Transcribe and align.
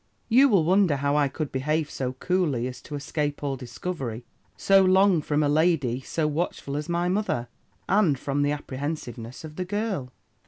"You 0.29 0.49
will 0.49 0.63
wonder 0.63 0.95
how 0.95 1.15
I 1.15 1.27
could 1.27 1.51
behave 1.51 1.91
so 1.91 2.13
coolly 2.13 2.65
as 2.65 2.81
to 2.81 2.95
escape 2.95 3.43
all 3.43 3.55
discovery 3.55 4.25
so 4.57 4.83
long 4.83 5.21
from 5.21 5.43
a 5.43 5.47
lady 5.47 5.99
so 6.01 6.25
watchful 6.27 6.75
as 6.75 6.89
my 6.89 7.07
mother, 7.07 7.49
and 7.87 8.17
from 8.17 8.41
the 8.41 8.51
apprehensiveness 8.51 9.43
of 9.43 9.57
the 9.57 9.65
girl. 9.65 10.11